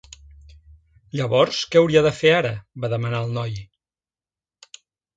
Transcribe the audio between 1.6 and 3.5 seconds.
què hauria de fer ara?", va demanar el